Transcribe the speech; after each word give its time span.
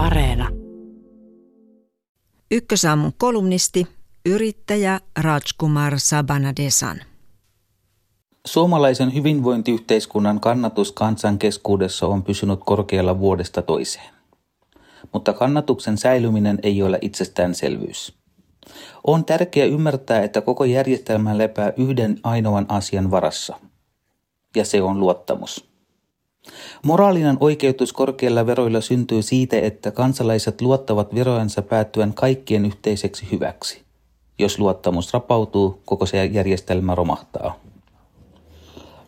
Areena. 0.00 0.48
Ykkösaamun 2.50 3.12
kolumnisti, 3.18 3.86
yrittäjä 4.26 5.00
Rajkumar 5.18 5.92
Sabanadesan. 5.96 7.00
Suomalaisen 8.46 9.14
hyvinvointiyhteiskunnan 9.14 10.40
kannatus 10.40 10.92
kansan 10.92 11.38
keskuudessa 11.38 12.06
on 12.06 12.22
pysynyt 12.22 12.60
korkealla 12.66 13.18
vuodesta 13.18 13.62
toiseen. 13.62 14.14
Mutta 15.12 15.32
kannatuksen 15.32 15.98
säilyminen 15.98 16.58
ei 16.62 16.82
ole 16.82 16.98
itsestäänselvyys. 17.02 18.14
On 19.04 19.24
tärkeää 19.24 19.66
ymmärtää, 19.66 20.22
että 20.22 20.40
koko 20.40 20.64
järjestelmä 20.64 21.38
lepää 21.38 21.72
yhden 21.76 22.20
ainoan 22.22 22.66
asian 22.68 23.10
varassa. 23.10 23.56
Ja 24.56 24.64
se 24.64 24.82
on 24.82 25.00
luottamus. 25.00 25.69
Moraalinen 26.82 27.36
oikeutus 27.40 27.92
korkeilla 27.92 28.46
veroilla 28.46 28.80
syntyy 28.80 29.22
siitä, 29.22 29.58
että 29.58 29.90
kansalaiset 29.90 30.60
luottavat 30.60 31.14
verojensa 31.14 31.62
päättyen 31.62 32.14
kaikkien 32.14 32.64
yhteiseksi 32.66 33.28
hyväksi. 33.32 33.82
Jos 34.38 34.58
luottamus 34.58 35.12
rapautuu, 35.12 35.80
koko 35.84 36.06
se 36.06 36.24
järjestelmä 36.24 36.94
romahtaa. 36.94 37.60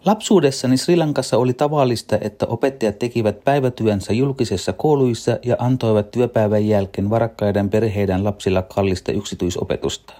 Lapsuudessani 0.05 0.77
Sri 0.77 0.97
Lankassa 0.97 1.39
oli 1.39 1.53
tavallista, 1.53 2.19
että 2.21 2.47
opettajat 2.47 2.99
tekivät 2.99 3.45
päivätyönsä 3.45 4.13
julkisissa 4.13 4.73
kouluissa 4.73 5.39
ja 5.43 5.57
antoivat 5.59 6.11
työpäivän 6.11 6.67
jälkeen 6.67 7.11
varakkaiden 7.11 7.71
perheiden 7.71 8.25
lapsilla 8.25 8.63
kallista 8.63 9.13
yksityisopetusta. 9.13 10.13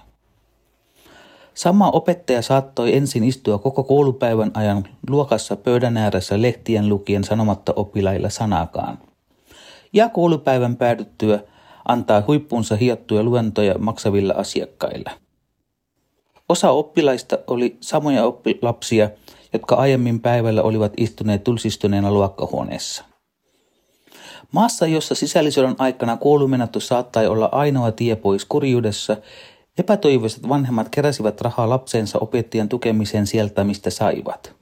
Sama 1.53 1.89
opettaja 1.89 2.41
saattoi 2.41 2.95
ensin 2.95 3.23
istua 3.23 3.57
koko 3.57 3.83
koulupäivän 3.83 4.51
ajan 4.53 4.87
luokassa 5.09 5.55
pöydän 5.55 5.97
ääressä 5.97 6.41
lehtien 6.41 6.89
lukien 6.89 7.23
sanomatta 7.23 7.73
oppilailla 7.75 8.29
sanakaan. 8.29 8.97
Ja 9.93 10.09
koulupäivän 10.09 10.75
päädyttyä 10.75 11.39
antaa 11.87 12.23
huippunsa 12.27 12.75
hiottuja 12.75 13.23
luentoja 13.23 13.77
maksavilla 13.77 14.33
asiakkailla. 14.33 15.11
Osa 16.49 16.71
oppilaista 16.71 17.37
oli 17.47 17.77
samoja 17.79 18.25
oppilapsia, 18.25 19.09
jotka 19.53 19.75
aiemmin 19.75 20.19
päivällä 20.19 20.63
olivat 20.63 20.93
istuneet 20.97 21.43
tulsistuneena 21.43 22.11
luokkahuoneessa. 22.11 23.03
Maassa, 24.51 24.87
jossa 24.87 25.15
sisällissodan 25.15 25.75
aikana 25.77 26.17
koulumenattu 26.17 26.79
saattoi 26.79 27.27
olla 27.27 27.49
ainoa 27.51 27.91
tie 27.91 28.15
pois 28.15 28.45
kurjuudessa, 28.45 29.17
epätoivoiset 29.77 30.49
vanhemmat 30.49 30.89
keräsivät 30.89 31.41
rahaa 31.41 31.69
lapsensa 31.69 32.19
opettajan 32.19 32.69
tukemiseen 32.69 33.27
sieltä, 33.27 33.63
mistä 33.63 33.89
saivat. 33.89 34.55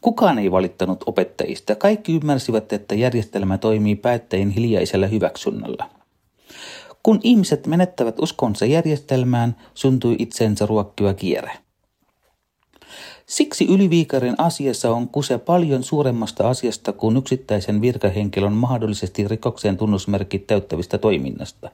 Kukaan 0.00 0.38
ei 0.38 0.50
valittanut 0.50 1.04
opettajista. 1.06 1.74
Kaikki 1.74 2.16
ymmärsivät, 2.16 2.72
että 2.72 2.94
järjestelmä 2.94 3.58
toimii 3.58 3.96
päättäjien 3.96 4.50
hiljaisella 4.50 5.06
hyväksynnällä. 5.06 5.90
Kun 7.02 7.20
ihmiset 7.22 7.66
menettävät 7.66 8.20
uskonsa 8.20 8.66
järjestelmään, 8.66 9.56
syntyi 9.74 10.16
itsensä 10.18 10.66
ruokkiva 10.66 11.14
kierre. 11.14 11.52
Siksi 13.26 13.66
yliviikarin 13.74 14.34
asiassa 14.38 14.90
on 14.90 15.08
kuse 15.08 15.38
paljon 15.38 15.82
suuremmasta 15.82 16.48
asiasta 16.48 16.92
kuin 16.92 17.16
yksittäisen 17.16 17.80
virkahenkilön 17.80 18.52
mahdollisesti 18.52 19.28
rikokseen 19.28 19.76
tunnusmerkit 19.76 20.46
täyttävistä 20.46 20.98
toiminnasta. 20.98 21.70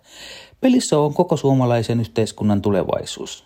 Pelissä 0.61 0.98
on 0.98 1.14
koko 1.14 1.36
suomalaisen 1.36 2.00
yhteiskunnan 2.00 2.62
tulevaisuus. 2.62 3.44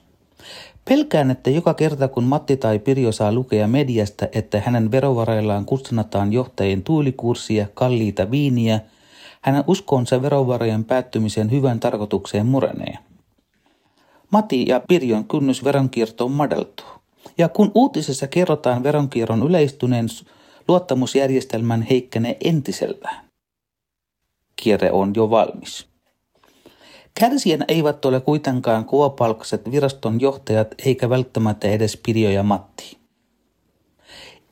Pelkään, 0.84 1.30
että 1.30 1.50
joka 1.50 1.74
kerta 1.74 2.08
kun 2.08 2.24
Matti 2.24 2.56
tai 2.56 2.78
Pirjo 2.78 3.12
saa 3.12 3.32
lukea 3.32 3.68
mediasta, 3.68 4.26
että 4.32 4.60
hänen 4.60 4.90
verovaraillaan 4.90 5.64
kustannataan 5.64 6.32
johtajien 6.32 6.82
tuulikurssia, 6.82 7.66
kalliita 7.74 8.30
viiniä, 8.30 8.80
hänen 9.40 9.64
uskonsa 9.66 10.22
verovarojen 10.22 10.84
päättymisen 10.84 11.50
hyvän 11.50 11.80
tarkoitukseen 11.80 12.46
murenee. 12.46 12.98
Matti 14.30 14.64
ja 14.68 14.80
Pirjon 14.88 15.24
kynnys 15.24 15.64
veronkiertoon 15.64 16.32
madaltuu. 16.32 16.95
Ja 17.38 17.48
kun 17.48 17.70
uutisessa 17.74 18.26
kerrotaan 18.26 18.82
veronkierron 18.82 19.42
yleistyneen, 19.42 20.06
luottamusjärjestelmän 20.68 21.82
heikkenee 21.82 22.36
entisellään. 22.44 23.26
Kierre 24.56 24.92
on 24.92 25.12
jo 25.16 25.30
valmis. 25.30 25.86
Kärsijän 27.20 27.64
eivät 27.68 28.04
ole 28.04 28.20
kuitenkaan 28.20 28.84
kuopalkset 28.84 29.70
viraston 29.70 30.20
johtajat 30.20 30.74
eikä 30.84 31.10
välttämättä 31.10 31.68
edes 31.68 31.96
Pirjo 32.06 32.30
ja 32.30 32.42
Matti. 32.42 32.96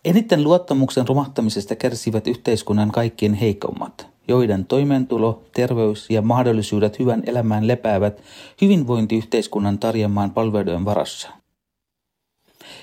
Eniten 0.05 0.45
luottamuksen 0.45 1.09
romahtamisesta 1.09 1.77
kärsivät 1.77 2.27
yhteiskunnan 2.27 2.91
kaikkien 2.91 3.35
heikommat, 3.35 4.07
joiden 4.29 4.65
toimeentulo, 4.65 5.43
terveys 5.53 6.11
ja 6.11 6.23
mahdollisuudet 6.23 6.99
hyvän 6.99 7.23
elämään 7.27 7.69
lepäävät 7.69 8.21
hyvinvointiyhteiskunnan 8.61 9.79
tarjoamaan 9.79 10.31
palveluiden 10.31 10.85
varassa– 10.85 11.29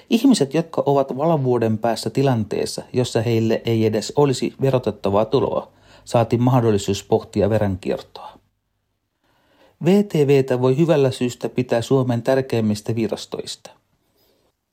Ihmiset, 0.09 0.53
jotka 0.53 0.83
ovat 0.85 1.17
valvuuden 1.17 1.77
päässä 1.77 2.09
tilanteessa, 2.09 2.81
jossa 2.93 3.21
heille 3.21 3.61
ei 3.65 3.85
edes 3.85 4.13
olisi 4.15 4.53
verotettavaa 4.61 5.25
tuloa, 5.25 5.71
saati 6.05 6.37
mahdollisuus 6.37 7.03
pohtia 7.03 7.49
verenkiertoa. 7.49 8.31
VTVtä 9.85 10.61
voi 10.61 10.77
hyvällä 10.77 11.11
syystä 11.11 11.49
pitää 11.49 11.81
Suomen 11.81 12.21
tärkeimmistä 12.21 12.95
virastoista. 12.95 13.71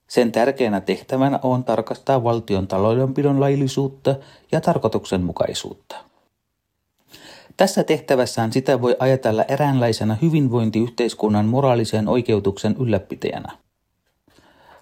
Sen 0.09 0.33
tärkeänä 0.33 0.81
tehtävänä 0.81 1.41
on 1.43 1.65
tarkastaa 1.65 2.25
valtion 2.25 2.67
taloudenpidon 2.67 3.41
laillisuutta 3.41 4.15
ja 4.53 4.61
tarkoituksenmukaisuutta. 4.61 5.97
Tässä 7.57 7.85
tehtävässään 7.85 8.53
sitä 8.53 8.83
voi 8.83 8.97
ajatella 8.99 9.43
eräänlaisena 9.43 10.17
hyvinvointiyhteiskunnan 10.23 11.47
moraalisen 11.47 12.09
oikeutuksen 12.09 12.77
ylläpitäjänä. 12.81 13.59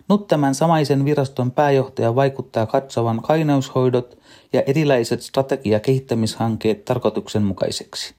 Nyt 0.08 0.26
tämän 0.26 0.54
samaisen 0.54 1.04
viraston 1.04 1.50
pääjohtaja 1.50 2.14
vaikuttaa 2.14 2.66
katsovan 2.66 3.22
kaineushoidot 3.22 4.18
ja 4.52 4.62
erilaiset 4.62 5.22
strategia-kehittämishankkeet 5.22 6.84
tarkoituksenmukaiseksi. 6.84 8.14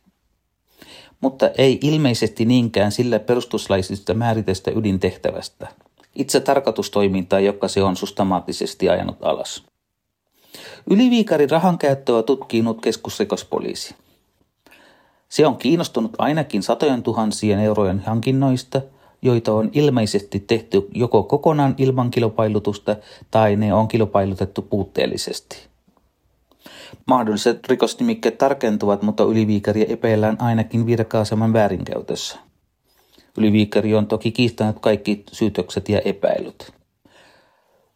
Mutta 1.22 1.50
ei 1.58 1.80
ilmeisesti 1.82 2.46
niinkään 2.46 2.92
sillä 2.92 3.20
perustuslaisista 3.20 4.14
määritestä 4.14 4.72
ydintehtävästä. 4.72 5.68
Itse 6.16 6.40
tarkoitustoimintaa, 6.40 7.40
joka 7.40 7.68
se 7.68 7.84
on 7.84 7.96
systemaattisesti 7.96 8.90
ajanut 8.90 9.18
alas. 9.22 9.64
Yliviikarin 10.90 11.50
rahankäyttöä 11.50 12.24
tutkii 12.24 12.62
nyt 12.62 12.82
keskusrikospoliisi. 12.82 13.96
Se 15.30 15.48
on 15.48 15.58
kiinnostunut 15.58 16.12
ainakin 16.18 16.64
satojen 16.64 17.04
tuhansien 17.04 17.60
eurojen 17.60 18.00
hankinnoista– 18.00 18.82
joita 19.22 19.54
on 19.54 19.70
ilmeisesti 19.74 20.40
tehty 20.40 20.88
joko 20.94 21.24
kokonaan 21.24 21.76
ilman 21.78 22.12
kilpailutusta 22.12 22.96
tai 23.32 23.56
ne 23.56 23.74
on 23.74 23.88
kilpailutettu 23.88 24.62
puutteellisesti. 24.62 25.68
Mahdolliset 27.06 27.68
rikosnimikkeet 27.68 28.38
tarkentuvat, 28.38 29.02
mutta 29.02 29.24
yliviikaria 29.24 29.86
epäillään 29.90 30.42
ainakin 30.42 30.86
virka-aseman 30.86 31.54
väärinkäytössä. 31.54 32.38
Yliviikari 33.38 33.96
on 33.96 34.08
toki 34.08 34.32
kiistänyt 34.32 34.80
kaikki 34.80 35.24
syytökset 35.32 35.90
ja 35.90 36.00
epäilyt. 36.00 36.77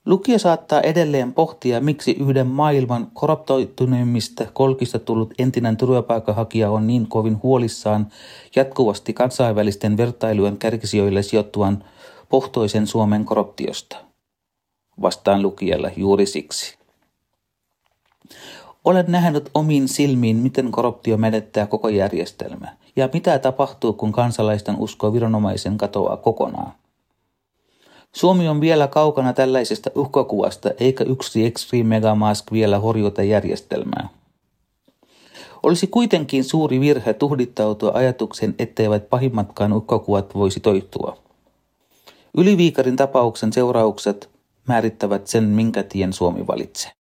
Lukija 0.06 0.40
saattaa 0.40 0.82
edelleen 0.82 1.34
pohtia, 1.34 1.82
miksi 1.82 2.12
yhden 2.12 2.48
maailman 2.48 3.08
korruptoituneimmista 3.14 4.46
kolkista 4.54 5.00
tullut 5.00 5.34
entinen 5.40 5.78
turvapaikanhakija 5.78 6.72
on 6.72 6.88
niin 6.88 7.08
kovin 7.08 7.40
huolissaan 7.44 8.08
jatkuvasti 8.56 9.14
kansainvälisten 9.14 9.98
vertailujen 9.98 10.58
kärkisijoille 10.58 11.24
sijoittuvan 11.24 11.84
pohtoisen 12.30 12.88
Suomen 12.88 13.26
korruptiosta. 13.26 13.98
Vastaan 15.02 15.42
lukijalle 15.42 15.94
juuri 15.98 16.26
siksi. 16.26 16.78
Olen 18.86 19.06
nähnyt 19.08 19.50
omiin 19.54 19.88
silmiin, 19.88 20.38
miten 20.38 20.72
korruptio 20.72 21.18
menettää 21.18 21.68
koko 21.68 21.90
järjestelmä 21.90 22.68
ja 22.96 23.10
mitä 23.14 23.40
tapahtuu, 23.40 23.94
kun 23.94 24.12
kansalaisten 24.12 24.76
usko 24.78 25.14
viranomaisen 25.14 25.78
katoaa 25.78 26.18
kokonaan. 26.18 26.81
Suomi 28.16 28.48
on 28.48 28.62
vielä 28.62 28.88
kaukana 28.88 29.34
tällaisesta 29.34 29.90
uhkakuvasta, 29.96 30.70
eikä 30.80 31.04
yksi 31.04 31.46
Extreme 31.46 31.84
Megamask 31.84 32.52
vielä 32.52 32.80
horjuta 32.80 33.24
järjestelmää. 33.24 34.10
Olisi 35.64 35.88
kuitenkin 35.88 36.44
suuri 36.44 36.80
virhe 36.80 37.14
tuhdittautua 37.14 37.92
ajatuksen, 37.94 38.56
etteivät 38.60 39.10
pahimmatkaan 39.10 39.74
uhkakuvat 39.74 40.36
voisi 40.36 40.60
toittua. 40.60 41.18
Yliviikarin 42.38 42.96
tapauksen 42.96 43.54
seuraukset 43.54 44.30
määrittävät 44.68 45.28
sen, 45.28 45.44
minkä 45.44 45.84
tien 45.84 46.14
Suomi 46.14 46.48
valitsee. 46.48 46.92